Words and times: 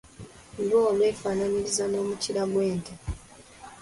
Lwo 0.65 0.81
lwefaananyiriza 0.95 1.83
n’omukira 1.87 2.41
gw'ente. 2.51 2.93